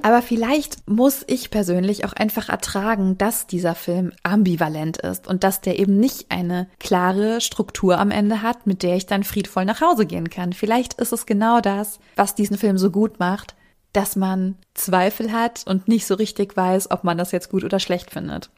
Aber 0.01 0.21
vielleicht 0.21 0.87
muss 0.87 1.23
ich 1.27 1.49
persönlich 1.49 2.05
auch 2.05 2.13
einfach 2.13 2.49
ertragen, 2.49 3.17
dass 3.17 3.47
dieser 3.47 3.75
Film 3.75 4.13
ambivalent 4.23 4.97
ist 4.97 5.27
und 5.27 5.43
dass 5.43 5.59
der 5.61 5.77
eben 5.77 5.99
nicht 5.99 6.31
eine 6.31 6.67
klare 6.79 7.41
Struktur 7.41 7.97
am 7.97 8.11
Ende 8.11 8.41
hat, 8.41 8.65
mit 8.65 8.83
der 8.83 8.95
ich 8.95 9.07
dann 9.07 9.23
friedvoll 9.23 9.65
nach 9.65 9.81
Hause 9.81 10.05
gehen 10.05 10.29
kann. 10.29 10.53
Vielleicht 10.53 10.93
ist 10.95 11.11
es 11.11 11.25
genau 11.25 11.59
das, 11.59 11.99
was 12.15 12.35
diesen 12.35 12.57
Film 12.57 12.77
so 12.77 12.91
gut 12.91 13.19
macht, 13.19 13.55
dass 13.93 14.15
man 14.15 14.55
Zweifel 14.73 15.31
hat 15.31 15.63
und 15.65 15.87
nicht 15.87 16.05
so 16.05 16.15
richtig 16.15 16.55
weiß, 16.55 16.91
ob 16.91 17.03
man 17.03 17.17
das 17.17 17.31
jetzt 17.31 17.49
gut 17.49 17.63
oder 17.63 17.79
schlecht 17.79 18.11
findet. 18.11 18.49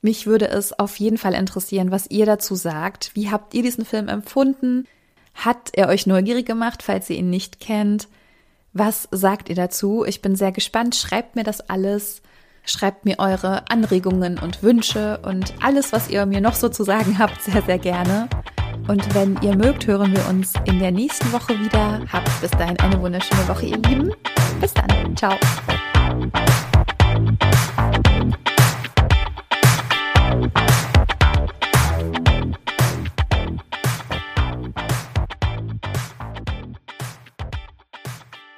Mich 0.00 0.26
würde 0.26 0.48
es 0.48 0.76
auf 0.76 0.96
jeden 0.96 1.18
Fall 1.18 1.34
interessieren, 1.34 1.92
was 1.92 2.10
ihr 2.10 2.26
dazu 2.26 2.56
sagt. 2.56 3.12
Wie 3.14 3.30
habt 3.30 3.54
ihr 3.54 3.62
diesen 3.62 3.84
Film 3.84 4.08
empfunden? 4.08 4.88
Hat 5.34 5.70
er 5.74 5.88
euch 5.88 6.06
neugierig 6.06 6.44
gemacht, 6.44 6.82
falls 6.82 7.08
ihr 7.08 7.16
ihn 7.16 7.30
nicht 7.30 7.60
kennt? 7.60 8.08
Was 8.72 9.08
sagt 9.12 9.48
ihr 9.48 9.54
dazu? 9.54 10.04
Ich 10.04 10.20
bin 10.20 10.34
sehr 10.34 10.50
gespannt. 10.50 10.96
Schreibt 10.96 11.36
mir 11.36 11.44
das 11.44 11.60
alles. 11.60 12.22
Schreibt 12.64 13.04
mir 13.04 13.18
eure 13.18 13.68
Anregungen 13.70 14.38
und 14.38 14.62
Wünsche 14.62 15.20
und 15.24 15.54
alles, 15.62 15.92
was 15.92 16.08
ihr 16.08 16.26
mir 16.26 16.40
noch 16.40 16.54
so 16.54 16.68
zu 16.68 16.84
sagen 16.84 17.18
habt, 17.18 17.40
sehr, 17.42 17.62
sehr 17.62 17.78
gerne. 17.78 18.28
Und 18.88 19.14
wenn 19.14 19.40
ihr 19.42 19.56
mögt, 19.56 19.86
hören 19.86 20.12
wir 20.12 20.28
uns 20.28 20.54
in 20.64 20.78
der 20.78 20.90
nächsten 20.90 21.32
Woche 21.32 21.58
wieder. 21.58 22.00
Habt 22.12 22.40
bis 22.40 22.50
dahin 22.52 22.78
eine 22.80 23.00
wunderschöne 23.00 23.46
Woche, 23.48 23.66
ihr 23.66 23.78
Lieben. 23.78 24.12
Bis 24.62 24.72
dann. 24.74 25.16
Ciao. 25.16 25.36